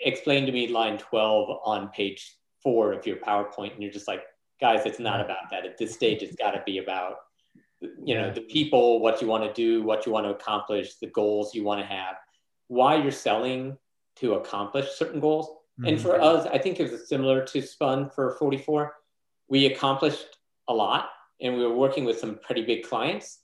explain 0.04 0.46
to 0.46 0.52
me 0.52 0.68
line 0.68 0.98
12 0.98 1.60
on 1.66 1.90
page 1.90 2.38
four 2.62 2.94
of 2.94 3.06
your 3.06 3.18
PowerPoint. 3.18 3.74
And 3.74 3.84
you're 3.84 3.92
just 3.92 4.08
like, 4.08 4.24
guys, 4.62 4.86
it's 4.86 5.00
not 5.00 5.20
about 5.20 5.50
that. 5.52 5.66
At 5.66 5.78
this 5.78 5.94
stage, 5.94 6.22
it's 6.24 6.36
got 6.36 6.52
to 6.52 6.64
be 6.66 6.78
about, 6.78 7.18
you 7.82 8.16
know, 8.16 8.32
the 8.32 8.42
people, 8.42 9.02
what 9.02 9.22
you 9.22 9.28
want 9.28 9.44
to 9.44 9.54
do, 9.54 9.84
what 9.84 10.06
you 10.06 10.12
want 10.12 10.26
to 10.26 10.32
accomplish, 10.32 10.96
the 10.96 11.08
goals 11.08 11.54
you 11.54 11.64
want 11.64 11.82
to 11.82 11.86
have, 11.86 12.16
why 12.68 12.96
you're 12.96 13.12
selling 13.12 13.78
to 14.18 14.36
accomplish 14.36 14.92
certain 14.92 15.20
goals. 15.20 15.50
Mm-hmm. 15.50 15.88
And 15.88 16.02
for 16.02 16.22
us, 16.22 16.48
I 16.48 16.58
think 16.58 16.80
it 16.80 16.92
was 16.92 17.10
similar 17.10 17.44
to 17.46 17.62
Spun 17.62 18.10
for 18.10 18.32
44. 18.32 18.94
We 19.50 19.68
accomplished 19.68 20.38
a 20.68 20.74
lot 20.74 21.10
and 21.42 21.56
we 21.56 21.66
were 21.66 21.76
working 21.76 22.06
with 22.06 22.20
some 22.20 22.40
pretty 22.42 22.64
big 22.64 22.84
clients. 22.84 23.40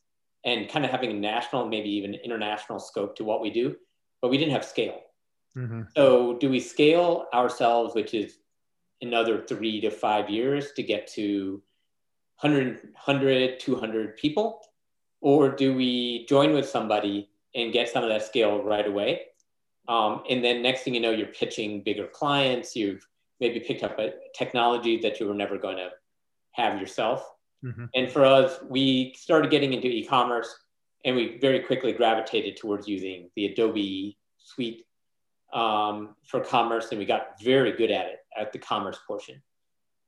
and 0.46 0.70
kind 0.70 0.86
of 0.86 0.91
having 0.91 1.12
a 1.12 1.13
national, 1.13 1.68
maybe 1.68 1.89
even 1.89 2.13
international 2.13 2.79
scope 2.79 3.13
to 3.18 3.25
what 3.25 3.41
we 3.41 3.50
do, 3.50 3.75
but 4.22 4.29
we 4.29 4.38
didn't 4.38 4.53
have 4.53 4.63
scale. 4.63 5.01
Mm-hmm. 5.58 5.82
So, 5.98 6.38
do 6.39 6.50
we 6.50 6.62
scale 6.62 7.25
ourselves, 7.34 7.94
which 7.94 8.13
is 8.13 8.38
another 9.01 9.44
three 9.44 9.82
to 9.82 9.91
five 9.91 10.29
years 10.29 10.72
to 10.77 10.84
get 10.84 11.08
to 11.15 11.62
100, 12.39 12.79
100 12.94 13.60
200 13.60 14.15
people? 14.15 14.62
Or 15.22 15.50
do 15.50 15.75
we 15.75 16.25
join 16.27 16.53
with 16.53 16.70
somebody 16.70 17.29
and 17.53 17.74
get 17.74 17.89
some 17.89 18.03
of 18.03 18.10
that 18.10 18.24
scale 18.24 18.63
right 18.63 18.88
away? 18.88 19.24
Um, 19.89 20.24
and 20.29 20.44
then 20.44 20.62
next 20.62 20.84
thing 20.84 20.94
you 20.94 21.01
know, 21.01 21.12
you're 21.12 21.27
pitching 21.27 21.82
bigger 21.84 22.08
clients. 22.08 22.75
You've 22.75 23.06
maybe 23.39 23.60
picked 23.60 23.84
up 23.84 23.98
a 24.00 24.13
technology 24.36 24.98
that 24.98 25.19
you 25.19 25.27
were 25.27 25.34
never 25.34 25.58
going 25.58 25.77
to 25.77 25.89
have 26.51 26.79
yourself. 26.79 27.29
Mm-hmm. 27.63 27.86
And 27.96 28.12
for 28.12 28.25
us, 28.25 28.60
we 28.69 29.13
started 29.17 29.51
getting 29.51 29.74
into 29.74 29.88
e 29.88 30.05
commerce 30.05 30.53
and 31.05 31.15
we 31.15 31.38
very 31.39 31.60
quickly 31.60 31.93
gravitated 31.93 32.58
towards 32.58 32.88
using 32.88 33.29
the 33.36 33.46
Adobe 33.48 34.17
suite 34.38 34.86
um, 35.53 36.15
for 36.27 36.41
commerce. 36.41 36.89
And 36.91 37.00
we 37.00 37.05
got 37.05 37.41
very 37.41 37.72
good 37.74 37.91
at 37.91 38.08
it 38.08 38.19
at 38.38 38.51
the 38.51 38.60
commerce 38.60 39.00
portion. 39.08 39.41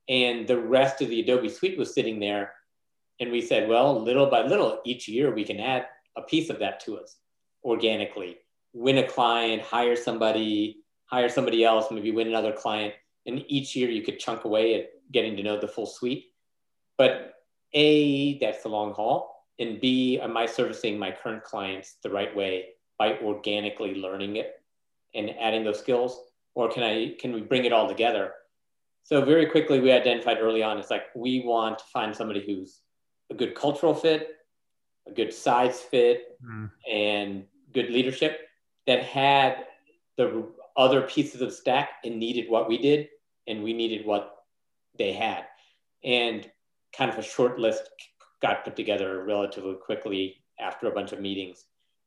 And 0.08 0.46
the 0.46 0.58
rest 0.58 1.00
of 1.00 1.08
the 1.08 1.20
Adobe 1.20 1.48
suite 1.48 1.78
was 1.78 1.94
sitting 1.94 2.20
there. 2.20 2.52
And 3.20 3.30
we 3.30 3.40
said, 3.40 3.68
well, 3.68 4.00
little 4.02 4.26
by 4.26 4.42
little, 4.42 4.80
each 4.84 5.08
year 5.08 5.34
we 5.34 5.44
can 5.44 5.60
add 5.60 5.86
a 6.16 6.22
piece 6.22 6.50
of 6.50 6.58
that 6.58 6.80
to 6.80 6.98
us 6.98 7.16
organically, 7.64 8.38
win 8.72 8.98
a 8.98 9.06
client, 9.06 9.62
hire 9.62 9.96
somebody, 9.96 10.78
hire 11.06 11.28
somebody 11.28 11.64
else, 11.64 11.86
maybe 11.90 12.10
win 12.10 12.28
another 12.28 12.52
client. 12.52 12.94
And 13.26 13.44
each 13.48 13.76
year 13.76 13.90
you 13.90 14.02
could 14.02 14.18
chunk 14.18 14.44
away 14.44 14.74
at 14.74 14.90
getting 15.12 15.36
to 15.36 15.42
know 15.42 15.60
the 15.60 15.68
full 15.68 15.86
suite. 15.86 16.26
But 16.98 17.34
A, 17.74 18.38
that's 18.38 18.62
the 18.62 18.68
long 18.68 18.92
haul. 18.92 19.46
And 19.58 19.80
B, 19.80 20.20
am 20.20 20.36
I 20.36 20.46
servicing 20.46 20.98
my 20.98 21.12
current 21.12 21.44
clients 21.44 21.96
the 22.02 22.10
right 22.10 22.34
way 22.34 22.70
by 22.98 23.18
organically 23.18 23.94
learning 23.94 24.36
it 24.36 24.54
and 25.14 25.30
adding 25.40 25.64
those 25.64 25.78
skills? 25.78 26.20
Or 26.54 26.68
can 26.68 26.82
I 26.82 27.14
can 27.18 27.32
we 27.32 27.40
bring 27.40 27.64
it 27.64 27.72
all 27.72 27.88
together? 27.88 28.32
So 29.04 29.24
very 29.24 29.46
quickly 29.46 29.80
we 29.80 29.90
identified 29.92 30.38
early 30.40 30.62
on, 30.62 30.78
it's 30.78 30.90
like 30.90 31.04
we 31.14 31.42
want 31.44 31.78
to 31.78 31.84
find 31.92 32.14
somebody 32.14 32.44
who's 32.44 32.80
a 33.30 33.34
good 33.34 33.54
cultural 33.54 33.94
fit, 33.94 34.36
a 35.08 35.12
good 35.12 35.32
size 35.32 35.80
fit, 35.80 36.38
mm. 36.44 36.70
and 36.90 37.44
good 37.72 37.90
leadership 37.90 38.40
that 38.86 39.02
had 39.02 39.66
the 40.16 40.46
other 40.76 41.02
pieces 41.02 41.40
of 41.40 41.52
stack 41.52 41.90
and 42.04 42.18
needed 42.18 42.48
what 42.48 42.68
we 42.68 42.78
did, 42.78 43.08
and 43.46 43.62
we 43.62 43.72
needed 43.72 44.06
what 44.06 44.36
they 44.98 45.12
had. 45.12 45.44
And 46.04 46.50
kind 46.96 47.10
of 47.10 47.18
a 47.18 47.22
short 47.22 47.58
list 47.58 47.88
got 48.40 48.64
put 48.64 48.76
together 48.76 49.24
relatively 49.24 49.74
quickly 49.74 50.36
after 50.60 50.88
a 50.88 50.90
bunch 50.90 51.12
of 51.12 51.20
meetings. 51.20 51.64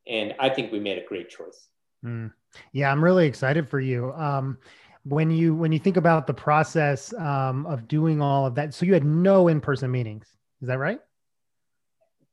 And 0.08 0.36
I 0.40 0.50
think 0.50 0.72
we 0.72 0.80
made 0.80 0.98
a 0.98 1.06
great 1.06 1.30
choice. 1.30 1.68
Mm. 2.06 2.32
Yeah, 2.72 2.92
I'm 2.92 3.04
really 3.04 3.26
excited 3.26 3.68
for 3.68 3.80
you. 3.80 4.14
Um, 4.14 4.58
when 5.04 5.30
you 5.30 5.56
when 5.56 5.72
you 5.72 5.80
think 5.80 5.98
about 5.98 6.26
the 6.28 6.34
process 6.34 7.14
um, 7.14 7.66
of 7.68 7.88
doing 7.88 8.22
all 8.22 8.46
of 8.46 8.56
that, 8.56 8.74
so 8.74 8.86
you 8.86 8.94
had 8.94 9.06
no 9.06 9.48
in-person 9.48 9.92
meetings, 9.92 10.26
is 10.62 10.68
that 10.68 10.80
right? 10.80 11.00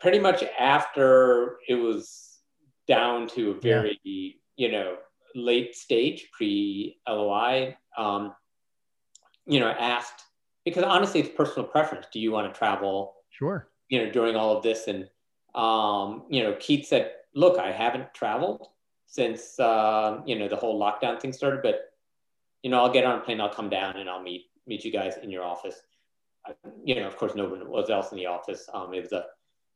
Pretty 0.01 0.19
much 0.19 0.43
after 0.59 1.59
it 1.69 1.75
was 1.75 2.39
down 2.89 3.29
to 3.29 3.53
a 3.53 3.55
very 3.55 4.01
yeah. 4.05 4.33
you 4.57 4.73
know 4.73 4.97
late 5.35 5.75
stage 5.75 6.29
pre 6.33 6.99
LOI. 7.09 7.77
Um, 7.97 8.35
you 9.47 9.61
know, 9.61 9.69
asked 9.69 10.25
because 10.65 10.85
honestly, 10.85 11.21
it's 11.21 11.31
personal 11.37 11.69
preference. 11.69 12.07
Do 12.13 12.21
you 12.21 12.33
want 12.33 12.53
to 12.53 12.57
travel? 12.57 13.15
Sure. 13.31 13.69
You 13.89 14.05
know, 14.05 14.11
during 14.11 14.37
all 14.37 14.57
of 14.57 14.63
this, 14.63 14.89
and 14.89 15.09
um, 15.55 16.25
you 16.31 16.43
know, 16.43 16.57
Keith 16.59 16.87
said, 16.87 17.13
"Look, 17.35 17.59
I 17.59 17.73
haven't 17.73 18.15
traveled 18.15 18.69
since 19.07 19.59
uh, 19.59 20.21
you 20.25 20.39
know 20.39 20.49
the 20.49 20.57
whole 20.57 20.81
lockdown 20.81 21.21
thing 21.21 21.33
started, 21.33 21.61
but 21.63 21.93
you 22.63 22.71
know, 22.71 22.79
I'll 22.79 22.93
get 22.93 23.05
on 23.05 23.19
a 23.19 23.23
plane, 23.23 23.41
I'll 23.41 23.53
come 23.53 23.69
down, 23.69 23.97
and 23.97 24.09
I'll 24.09 24.23
meet 24.23 24.47
meet 24.67 24.85
you 24.85 24.93
guys 24.93 25.17
in 25.23 25.31
your 25.31 25.45
office." 25.45 25.83
you 26.85 26.97
know, 26.97 27.07
of 27.07 27.17
course, 27.17 27.35
no 27.35 27.49
one 27.49 27.69
was 27.69 27.91
else 27.91 28.13
in 28.13 28.19
the 28.19 28.27
office. 28.27 28.69
Um, 28.73 28.93
it 28.95 29.01
was 29.01 29.11
the 29.11 29.27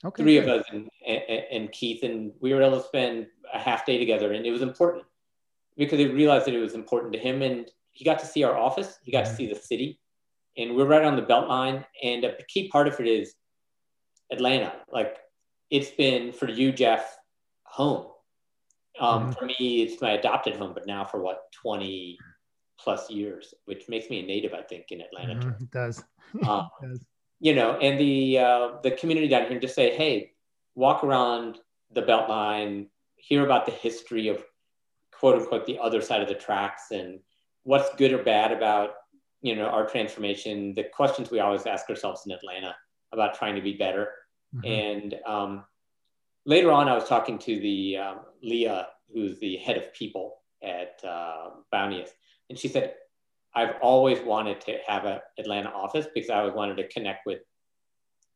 okay, 0.05 0.23
three 0.23 0.41
good. 0.41 0.49
of 0.49 0.61
us 0.61 0.67
and, 0.71 0.89
and, 1.07 1.45
and 1.51 1.73
Keith, 1.73 2.03
and 2.03 2.33
we 2.41 2.53
were 2.53 2.63
able 2.63 2.81
to 2.81 2.87
spend 2.87 3.27
a 3.53 3.59
half 3.59 3.87
day 3.87 3.99
together, 3.99 4.33
and 4.33 4.45
it 4.45 4.51
was 4.51 4.63
important 4.63 5.05
because 5.77 5.99
he 5.99 6.07
realized 6.07 6.47
that 6.47 6.55
it 6.55 6.61
was 6.61 6.75
important 6.75 7.13
to 7.13 7.19
him, 7.19 7.43
and 7.43 7.71
he 7.93 8.05
got 8.05 8.19
to 8.21 8.27
see 8.27 8.45
our 8.45 8.57
office, 8.57 8.99
he 9.03 9.13
got 9.13 9.25
mm-hmm. 9.25 9.31
to 9.33 9.37
see 9.37 9.47
the 9.47 9.59
city, 9.59 10.01
and 10.57 10.75
we're 10.75 10.87
right 10.87 11.05
on 11.05 11.17
the 11.17 11.23
belt 11.23 11.49
line. 11.49 11.85
And 12.03 12.25
a 12.25 12.37
key 12.49 12.69
part 12.69 12.89
of 12.89 12.99
it 13.01 13.07
is 13.07 13.35
Atlanta. 14.31 14.73
Like 14.91 15.17
it's 15.71 15.91
been 15.91 16.33
for 16.33 16.49
you, 16.49 16.73
Jeff, 16.73 17.17
home. 17.65 18.07
Um, 18.99 19.23
mm-hmm. 19.23 19.33
For 19.33 19.47
me, 19.47 19.83
it's 19.83 20.01
my 20.01 20.13
adopted 20.13 20.57
home, 20.57 20.73
but 20.73 20.87
now 20.87 21.05
for 21.05 21.21
what, 21.21 21.43
20 21.63 22.19
plus 22.79 23.11
years, 23.11 23.53
which 23.65 23.89
makes 23.89 24.09
me 24.09 24.21
a 24.21 24.27
native, 24.27 24.55
I 24.55 24.63
think, 24.63 24.87
in 24.91 25.01
Atlanta. 25.01 25.35
Mm-hmm. 25.35 25.65
It 25.65 25.71
does. 25.71 26.03
Um, 26.47 26.69
it 26.83 26.89
does. 26.89 27.07
You 27.39 27.55
know, 27.55 27.79
and 27.79 28.01
the 28.01 28.39
uh, 28.39 28.69
the 28.83 28.91
community 28.91 29.29
down 29.29 29.43
here, 29.43 29.53
and 29.53 29.61
just 29.61 29.75
say, 29.75 29.95
hey, 29.95 30.33
walk 30.75 31.05
around 31.05 31.59
the 31.93 32.03
Beltline, 32.03 32.89
hear 33.17 33.45
about 33.45 33.67
the 33.67 33.73
history 33.73 34.29
of 34.29 34.43
quote 35.19 35.41
unquote 35.41 35.67
the 35.67 35.79
other 35.79 36.01
side 36.01 36.23
of 36.23 36.29
the 36.29 36.35
tracks, 36.35 36.91
and 36.91 37.21
what's 37.67 37.95
good 37.97 38.13
or 38.13 38.23
bad 38.23 38.53
about 38.53 38.91
you 39.43 39.55
know 39.55 39.67
our 39.67 39.87
transformation 39.87 40.75
the 40.75 40.85
questions 40.85 41.31
we 41.31 41.41
always 41.41 41.67
ask 41.67 41.89
ourselves 41.91 42.23
in 42.27 42.33
atlanta 42.33 42.75
about 43.13 43.35
trying 43.35 43.55
to 43.55 43.61
be 43.61 43.75
better 43.75 44.09
mm-hmm. 44.55 44.67
and 44.67 45.15
um, 45.27 45.65
later 46.47 46.73
on 46.73 46.89
i 46.89 46.95
was 46.95 47.09
talking 47.09 47.39
to 47.39 47.59
the 47.61 47.97
um, 47.97 48.21
leah 48.43 48.89
who's 49.13 49.39
the 49.41 49.57
head 49.57 49.77
of 49.77 49.93
people 49.93 50.39
at 50.63 51.01
uh, 51.05 51.51
bounteous 51.71 52.11
and 52.49 52.59
she 52.59 52.69
said 52.69 52.95
i've 53.55 53.75
always 53.83 54.21
wanted 54.21 54.61
to 54.61 54.79
have 54.87 55.05
an 55.05 55.21
atlanta 55.39 55.69
office 55.69 56.07
because 56.15 56.31
i 56.31 56.39
always 56.39 56.55
wanted 56.55 56.77
to 56.77 56.89
connect 56.89 57.27
with 57.27 57.41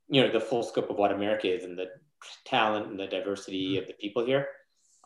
you 0.08 0.20
know 0.20 0.30
the 0.30 0.40
full 0.40 0.62
scope 0.62 0.90
of 0.90 0.96
what 0.96 1.12
america 1.12 1.52
is 1.52 1.64
and 1.64 1.78
the 1.78 1.86
talent 2.44 2.86
and 2.86 3.00
the 3.00 3.06
diversity 3.06 3.72
mm-hmm. 3.72 3.82
of 3.82 3.86
the 3.86 3.94
people 3.94 4.24
here 4.24 4.48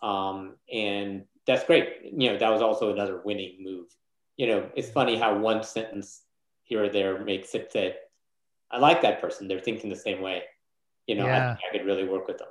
um, 0.03 0.57
and 0.73 1.25
that's 1.47 1.65
great 1.65 2.01
you 2.05 2.31
know 2.31 2.39
that 2.39 2.51
was 2.51 2.63
also 2.63 2.93
another 2.93 3.21
winning 3.25 3.57
move 3.61 3.87
you 4.37 4.47
know, 4.49 4.69
it's 4.75 4.91
funny 4.91 5.17
how 5.17 5.37
one 5.39 5.63
sentence 5.63 6.23
here 6.63 6.85
or 6.85 6.89
there 6.89 7.23
makes 7.23 7.55
it 7.55 7.73
that 7.75 7.97
I 8.71 8.79
like 8.79 9.03
that 9.03 9.21
person. 9.21 9.47
They're 9.47 9.61
thinking 9.61 9.91
the 9.91 9.97
same 9.97 10.21
way. 10.21 10.43
You 11.07 11.17
know, 11.17 11.27
yeah. 11.27 11.57
I, 11.63 11.69
I, 11.69 11.79
could 11.79 11.87
really 11.87 12.05
work 12.05 12.27
with 12.27 12.39
them. 12.39 12.49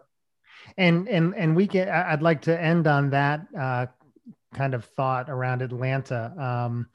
And 0.78 1.10
and 1.10 1.36
and 1.36 1.56
we 1.56 1.68
get. 1.68 1.90
I'd 1.90 2.22
like 2.22 2.42
to 2.44 2.62
end 2.62 2.88
on 2.88 3.10
that 3.10 3.42
uh, 3.60 3.88
kind 4.54 4.74
of 4.74 4.86
thought 4.86 5.30
around 5.30 5.62
Atlanta. 5.62 6.34
Um, 6.38 6.88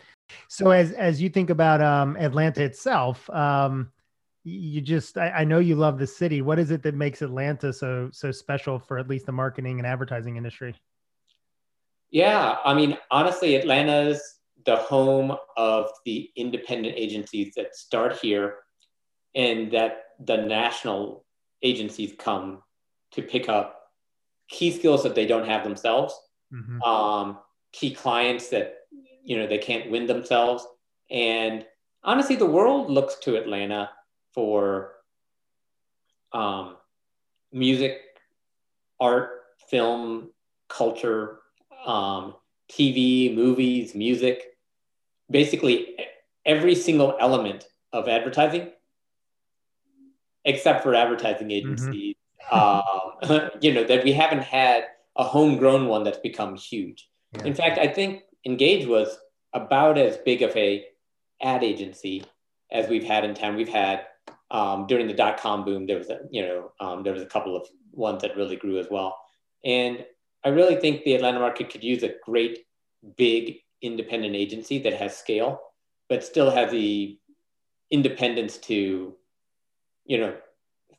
so 0.48 0.70
as 0.70 0.92
as 0.92 1.20
you 1.20 1.28
think 1.28 1.50
about 1.50 1.82
um, 1.82 2.16
Atlanta 2.16 2.62
itself, 2.62 3.28
um, 3.30 3.90
you 4.44 4.80
just 4.80 5.18
I, 5.18 5.30
I, 5.30 5.44
know 5.44 5.58
you 5.58 5.74
love 5.74 5.98
the 5.98 6.06
city. 6.06 6.40
What 6.40 6.58
is 6.58 6.70
it 6.70 6.82
that 6.84 6.94
makes 6.94 7.20
Atlanta 7.20 7.72
so 7.72 8.08
so 8.12 8.30
special 8.30 8.78
for 8.78 8.98
at 8.98 9.08
least 9.08 9.26
the 9.26 9.32
marketing 9.32 9.78
and 9.78 9.86
advertising 9.86 10.36
industry? 10.36 10.74
Yeah, 12.10 12.56
I 12.64 12.74
mean, 12.74 12.96
honestly, 13.10 13.56
Atlanta's 13.56 14.22
the 14.64 14.76
home 14.76 15.36
of 15.56 15.90
the 16.04 16.30
independent 16.36 16.94
agencies 16.96 17.54
that 17.56 17.74
start 17.74 18.18
here 18.20 18.56
and 19.34 19.72
that 19.72 20.04
the 20.24 20.36
national 20.36 21.24
agencies 21.62 22.14
come 22.18 22.62
to 23.12 23.22
pick 23.22 23.48
up 23.48 23.80
key 24.48 24.70
skills 24.70 25.02
that 25.02 25.14
they 25.14 25.26
don't 25.26 25.46
have 25.46 25.64
themselves 25.64 26.18
mm-hmm. 26.52 26.82
um, 26.82 27.38
key 27.72 27.94
clients 27.94 28.48
that 28.48 28.74
you 29.24 29.36
know 29.36 29.46
they 29.46 29.58
can't 29.58 29.90
win 29.90 30.06
themselves 30.06 30.66
and 31.10 31.64
honestly 32.04 32.36
the 32.36 32.46
world 32.46 32.90
looks 32.90 33.16
to 33.16 33.36
atlanta 33.36 33.90
for 34.34 34.92
um, 36.32 36.76
music 37.52 38.00
art 39.00 39.30
film 39.70 40.30
culture 40.68 41.38
um, 41.84 42.34
TV, 42.70 43.34
movies, 43.34 43.94
music, 43.94 44.44
basically 45.30 45.96
every 46.44 46.74
single 46.74 47.16
element 47.20 47.66
of 47.92 48.08
advertising, 48.08 48.70
except 50.44 50.82
for 50.82 50.94
advertising 50.94 51.48
mm-hmm. 51.48 51.72
agencies. 51.72 52.14
Mm-hmm. 52.52 53.30
uh, 53.30 53.48
you 53.60 53.74
know 53.74 53.84
that 53.84 54.04
we 54.04 54.12
haven't 54.12 54.42
had 54.42 54.84
a 55.16 55.24
homegrown 55.24 55.86
one 55.86 56.04
that's 56.04 56.18
become 56.18 56.56
huge. 56.56 57.08
Yeah. 57.36 57.44
In 57.44 57.54
fact, 57.54 57.78
I 57.78 57.88
think 57.88 58.22
Engage 58.46 58.86
was 58.86 59.18
about 59.52 59.98
as 59.98 60.16
big 60.18 60.42
of 60.42 60.56
a 60.56 60.84
ad 61.42 61.64
agency 61.64 62.24
as 62.70 62.88
we've 62.88 63.04
had 63.04 63.24
in 63.24 63.34
town. 63.34 63.56
We've 63.56 63.68
had 63.68 64.06
um, 64.50 64.86
during 64.86 65.06
the 65.06 65.14
dot 65.14 65.38
com 65.38 65.64
boom. 65.64 65.86
There 65.86 65.98
was 65.98 66.08
a 66.10 66.20
you 66.30 66.42
know 66.42 66.72
um, 66.80 67.02
there 67.02 67.12
was 67.12 67.22
a 67.22 67.26
couple 67.26 67.56
of 67.56 67.66
ones 67.92 68.22
that 68.22 68.36
really 68.36 68.56
grew 68.56 68.78
as 68.78 68.86
well, 68.90 69.18
and 69.64 70.04
I 70.44 70.50
really 70.50 70.76
think 70.76 71.02
the 71.02 71.14
Atlanta 71.14 71.40
market 71.40 71.70
could 71.70 71.84
use 71.84 72.02
a 72.02 72.14
great 72.24 72.66
big 73.16 73.56
independent 73.82 74.34
agency 74.34 74.78
that 74.80 74.94
has 74.94 75.16
scale, 75.16 75.60
but 76.08 76.24
still 76.24 76.50
has 76.50 76.70
the 76.70 77.18
independence 77.90 78.58
to, 78.58 79.14
you 80.04 80.18
know, 80.18 80.36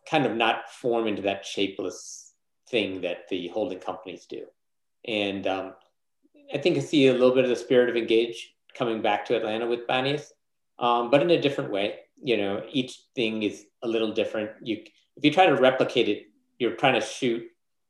kind 0.10 0.26
of 0.26 0.36
not 0.36 0.72
form 0.72 1.08
into 1.08 1.22
that 1.22 1.46
shapeless 1.46 2.34
thing 2.70 3.02
that 3.02 3.28
the 3.30 3.48
holding 3.50 3.80
companies 3.80 4.26
do. 4.26 4.46
And 5.06 5.48
um, 5.48 5.74
I 6.54 6.58
think 6.58 6.78
I 6.78 6.82
see 6.82 7.08
a 7.08 7.14
little 7.14 7.34
bit 7.34 7.44
of 7.44 7.50
the 7.50 7.56
spirit 7.56 7.90
of 7.90 7.96
engage 7.96 8.54
coming 8.74 9.02
back 9.02 9.26
to 9.26 9.36
Atlanta 9.36 9.68
with 9.68 9.88
Bounteous, 9.88 10.34
um, 10.80 11.10
but 11.10 11.22
in 11.22 11.32
a 11.32 11.42
different 11.42 11.72
way. 11.72 12.00
You 12.22 12.38
know, 12.38 12.64
each 12.72 13.00
thing 13.16 13.44
is 13.44 13.66
a 13.82 13.88
little 13.88 14.12
different. 14.12 14.52
You, 14.62 14.84
if 15.16 15.24
you 15.24 15.32
try 15.32 15.46
to 15.46 15.56
replicate 15.56 16.10
it, 16.10 16.24
you're 16.60 16.76
trying 16.76 17.00
to 17.00 17.06
shoot 17.06 17.44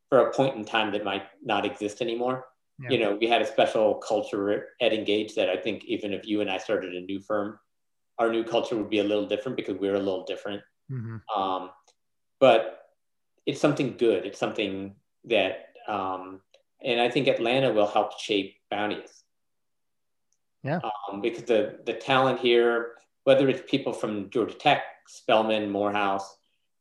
for 0.09 0.19
a 0.19 0.33
point 0.33 0.55
in 0.55 0.65
time 0.65 0.91
that 0.91 1.03
might 1.03 1.23
not 1.43 1.65
exist 1.65 2.01
anymore. 2.01 2.45
Yeah. 2.81 2.89
You 2.89 2.99
know, 2.99 3.17
we 3.19 3.27
had 3.27 3.41
a 3.41 3.47
special 3.47 3.95
culture 3.95 4.69
at 4.81 4.93
Engage 4.93 5.35
that 5.35 5.49
I 5.49 5.57
think 5.57 5.85
even 5.85 6.13
if 6.13 6.25
you 6.25 6.41
and 6.41 6.49
I 6.49 6.57
started 6.57 6.95
a 6.95 7.01
new 7.01 7.19
firm, 7.19 7.59
our 8.17 8.31
new 8.31 8.43
culture 8.43 8.75
would 8.75 8.89
be 8.89 8.99
a 8.99 9.03
little 9.03 9.27
different 9.27 9.55
because 9.55 9.77
we're 9.77 9.95
a 9.95 9.99
little 9.99 10.25
different. 10.25 10.61
Mm-hmm. 10.91 11.17
Um, 11.39 11.69
but 12.39 12.79
it's 13.45 13.59
something 13.59 13.95
good. 13.97 14.25
It's 14.25 14.39
something 14.39 14.95
that, 15.25 15.73
um, 15.87 16.41
and 16.83 16.99
I 16.99 17.09
think 17.09 17.27
Atlanta 17.27 17.71
will 17.71 17.87
help 17.87 18.19
shape 18.19 18.55
Bounteous. 18.71 19.23
Yeah. 20.63 20.79
Um, 20.83 21.21
because 21.21 21.43
the 21.43 21.79
the 21.85 21.93
talent 21.93 22.39
here, 22.39 22.91
whether 23.23 23.47
it's 23.47 23.69
people 23.69 23.93
from 23.93 24.29
Georgia 24.29 24.55
Tech, 24.55 24.83
Spelman, 25.07 25.69
Morehouse, 25.69 26.37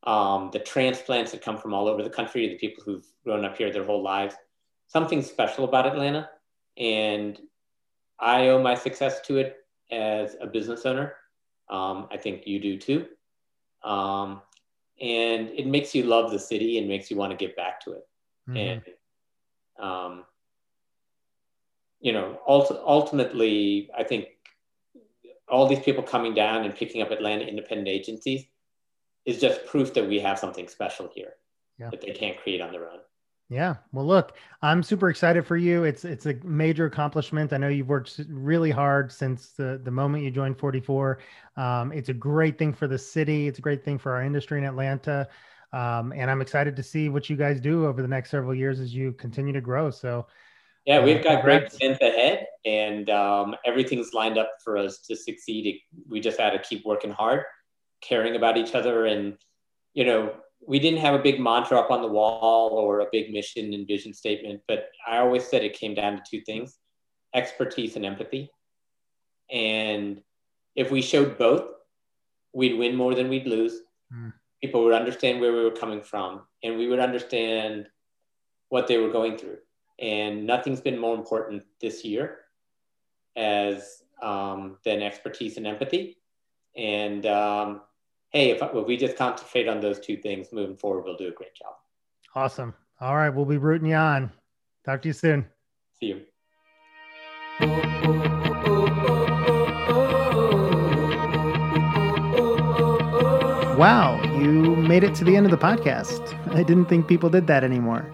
um, 0.08 0.48
the 0.54 0.58
transplants 0.58 1.32
that 1.32 1.42
come 1.42 1.58
from 1.58 1.74
all 1.74 1.86
over 1.86 2.02
the 2.02 2.08
country, 2.08 2.48
the 2.48 2.54
people 2.54 2.82
who've 2.82 3.04
grown 3.24 3.44
up 3.44 3.58
here 3.58 3.70
their 3.70 3.84
whole 3.84 4.02
lives, 4.02 4.34
something 4.86 5.20
special 5.20 5.64
about 5.64 5.86
Atlanta, 5.86 6.30
and 6.78 7.38
I 8.18 8.48
owe 8.48 8.62
my 8.62 8.74
success 8.74 9.20
to 9.26 9.36
it 9.36 9.56
as 9.90 10.34
a 10.40 10.46
business 10.46 10.86
owner. 10.86 11.14
Um, 11.68 12.08
I 12.10 12.16
think 12.16 12.46
you 12.46 12.58
do 12.58 12.78
too. 12.78 13.06
Um, 13.84 14.40
and 14.98 15.50
it 15.50 15.66
makes 15.66 15.94
you 15.94 16.04
love 16.04 16.30
the 16.30 16.38
city 16.38 16.78
and 16.78 16.88
makes 16.88 17.10
you 17.10 17.18
want 17.18 17.30
to 17.32 17.36
give 17.36 17.54
back 17.54 17.78
to 17.82 17.92
it. 17.92 18.08
Mm-hmm. 18.48 18.56
And, 18.56 18.82
um, 19.78 20.24
you 22.00 22.14
know, 22.14 22.40
ult- 22.48 22.82
ultimately, 22.82 23.90
I 23.96 24.04
think 24.04 24.28
all 25.50 25.68
these 25.68 25.80
people 25.80 26.02
coming 26.02 26.32
down 26.32 26.64
and 26.64 26.74
picking 26.74 27.02
up 27.02 27.10
Atlanta 27.10 27.44
independent 27.44 27.88
agencies 27.88 28.46
is 29.28 29.38
just 29.38 29.66
proof 29.66 29.92
that 29.92 30.08
we 30.08 30.18
have 30.18 30.38
something 30.38 30.66
special 30.66 31.10
here 31.14 31.34
yeah. 31.78 31.90
that 31.90 32.00
they 32.00 32.12
can't 32.12 32.38
create 32.38 32.62
on 32.62 32.72
their 32.72 32.88
own. 32.90 33.00
Yeah. 33.50 33.76
Well, 33.92 34.06
look, 34.06 34.36
I'm 34.62 34.82
super 34.82 35.10
excited 35.10 35.46
for 35.46 35.58
you. 35.58 35.84
It's 35.84 36.04
it's 36.04 36.24
a 36.24 36.34
major 36.44 36.86
accomplishment. 36.86 37.52
I 37.52 37.58
know 37.58 37.68
you've 37.68 37.88
worked 37.88 38.20
really 38.28 38.70
hard 38.70 39.12
since 39.12 39.50
the 39.50 39.80
the 39.84 39.90
moment 39.90 40.24
you 40.24 40.30
joined 40.30 40.58
44. 40.58 41.18
Um, 41.56 41.92
it's 41.92 42.08
a 42.08 42.14
great 42.14 42.58
thing 42.58 42.72
for 42.72 42.86
the 42.86 42.98
city. 42.98 43.48
It's 43.48 43.58
a 43.58 43.62
great 43.62 43.84
thing 43.84 43.98
for 43.98 44.14
our 44.14 44.22
industry 44.22 44.58
in 44.58 44.64
Atlanta. 44.64 45.28
Um, 45.74 46.14
and 46.14 46.30
I'm 46.30 46.40
excited 46.40 46.74
to 46.76 46.82
see 46.82 47.10
what 47.10 47.28
you 47.28 47.36
guys 47.36 47.60
do 47.60 47.86
over 47.86 48.00
the 48.00 48.08
next 48.08 48.30
several 48.30 48.54
years 48.54 48.80
as 48.80 48.94
you 48.94 49.12
continue 49.12 49.52
to 49.52 49.60
grow. 49.60 49.90
So, 49.90 50.26
yeah, 50.86 51.04
we've 51.04 51.22
got 51.22 51.44
great 51.44 51.68
plans 51.68 51.98
ahead, 52.00 52.46
and 52.64 53.10
um, 53.10 53.54
everything's 53.66 54.14
lined 54.14 54.38
up 54.38 54.52
for 54.64 54.78
us 54.78 55.00
to 55.00 55.14
succeed. 55.14 55.82
We 56.08 56.20
just 56.20 56.40
had 56.40 56.50
to 56.50 56.58
keep 56.58 56.86
working 56.86 57.10
hard, 57.10 57.42
caring 58.00 58.36
about 58.36 58.56
each 58.56 58.74
other, 58.74 59.06
and 59.06 59.36
you 59.94 60.04
know, 60.04 60.32
we 60.66 60.78
didn't 60.78 61.00
have 61.00 61.14
a 61.14 61.22
big 61.22 61.40
mantra 61.40 61.78
up 61.78 61.90
on 61.90 62.02
the 62.02 62.08
wall 62.08 62.70
or 62.70 63.00
a 63.00 63.08
big 63.10 63.32
mission 63.32 63.72
and 63.72 63.86
vision 63.86 64.12
statement, 64.12 64.60
but 64.68 64.90
I 65.06 65.18
always 65.18 65.46
said 65.46 65.64
it 65.64 65.78
came 65.78 65.94
down 65.94 66.16
to 66.16 66.22
two 66.28 66.40
things 66.42 66.78
expertise 67.34 67.94
and 67.96 68.06
empathy. 68.06 68.50
And 69.50 70.22
if 70.74 70.90
we 70.90 71.02
showed 71.02 71.36
both, 71.36 71.68
we'd 72.54 72.78
win 72.78 72.96
more 72.96 73.14
than 73.14 73.28
we'd 73.28 73.46
lose. 73.46 73.80
Mm. 74.12 74.32
People 74.62 74.84
would 74.84 74.94
understand 74.94 75.40
where 75.40 75.52
we 75.52 75.62
were 75.62 75.70
coming 75.70 76.00
from 76.00 76.42
and 76.62 76.78
we 76.78 76.88
would 76.88 76.98
understand 76.98 77.88
what 78.70 78.86
they 78.86 78.98
were 78.98 79.10
going 79.10 79.36
through. 79.36 79.58
And 79.98 80.46
nothing's 80.46 80.80
been 80.80 80.98
more 80.98 81.14
important 81.14 81.64
this 81.80 82.04
year 82.04 82.38
as 83.36 84.02
um, 84.22 84.78
than 84.84 85.02
expertise 85.02 85.56
and 85.56 85.66
empathy. 85.66 86.16
And 86.76 87.26
um, 87.26 87.82
hey, 88.30 88.50
if, 88.50 88.62
if 88.62 88.86
we 88.86 88.96
just 88.96 89.16
concentrate 89.16 89.68
on 89.68 89.80
those 89.80 90.00
two 90.00 90.16
things 90.16 90.48
moving 90.52 90.76
forward, 90.76 91.04
we'll 91.04 91.16
do 91.16 91.28
a 91.28 91.32
great 91.32 91.54
job. 91.54 91.74
Awesome. 92.34 92.74
All 93.00 93.16
right. 93.16 93.30
We'll 93.30 93.44
be 93.44 93.58
rooting 93.58 93.88
you 93.88 93.94
on. 93.94 94.30
Talk 94.84 95.02
to 95.02 95.08
you 95.08 95.12
soon. 95.12 95.46
See 95.98 96.06
you. 96.06 96.22
Wow, 103.78 104.20
you 104.36 104.74
made 104.74 105.04
it 105.04 105.14
to 105.16 105.24
the 105.24 105.36
end 105.36 105.46
of 105.46 105.52
the 105.52 105.58
podcast. 105.58 106.34
I 106.52 106.64
didn't 106.64 106.86
think 106.86 107.06
people 107.06 107.30
did 107.30 107.46
that 107.46 107.62
anymore. 107.62 108.12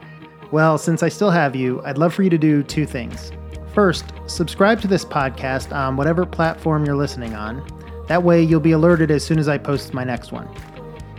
Well, 0.50 0.77
since 0.77 1.03
I 1.03 1.09
still 1.09 1.31
have 1.31 1.57
you, 1.57 1.83
I'd 1.87 1.96
love 1.96 2.12
for 2.12 2.22
you 2.22 2.29
to 2.29 2.37
do 2.37 2.62
two 2.62 2.85
things. 2.85 3.33
First, 3.72 4.05
subscribe 4.27 4.83
to 4.83 4.88
this 4.88 5.07
podcast 5.07 5.74
on 5.74 5.96
whatever 5.96 6.27
platform 6.27 6.85
you're 6.85 6.96
listening 6.96 7.35
on. 7.35 7.66
That 8.06 8.22
way, 8.22 8.42
you'll 8.42 8.60
be 8.60 8.72
alerted 8.72 9.10
as 9.10 9.24
soon 9.24 9.38
as 9.38 9.48
I 9.48 9.58
post 9.58 9.94
my 9.94 10.04
next 10.04 10.32
one. 10.32 10.48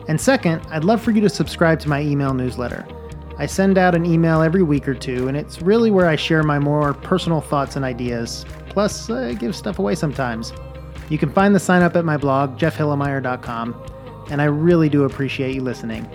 And 0.07 0.19
second, 0.19 0.61
I'd 0.69 0.83
love 0.83 1.01
for 1.01 1.11
you 1.11 1.21
to 1.21 1.29
subscribe 1.29 1.79
to 1.81 1.89
my 1.89 2.01
email 2.01 2.33
newsletter. 2.33 2.85
I 3.37 3.47
send 3.47 3.77
out 3.77 3.95
an 3.95 4.05
email 4.05 4.41
every 4.41 4.63
week 4.63 4.87
or 4.87 4.93
two, 4.93 5.27
and 5.27 5.35
it's 5.35 5.61
really 5.61 5.91
where 5.91 6.07
I 6.07 6.15
share 6.15 6.43
my 6.43 6.59
more 6.59 6.93
personal 6.93 7.41
thoughts 7.41 7.75
and 7.75 7.83
ideas. 7.83 8.45
Plus, 8.69 9.09
I 9.09 9.33
give 9.33 9.55
stuff 9.55 9.79
away 9.79 9.95
sometimes. 9.95 10.53
You 11.09 11.17
can 11.17 11.31
find 11.31 11.53
the 11.53 11.59
sign 11.59 11.81
up 11.81 11.95
at 11.95 12.05
my 12.05 12.17
blog, 12.17 12.57
jeffhilimire.com, 12.57 13.75
and 14.29 14.41
I 14.41 14.45
really 14.45 14.89
do 14.89 15.03
appreciate 15.03 15.53
you 15.53 15.61
listening. 15.61 16.07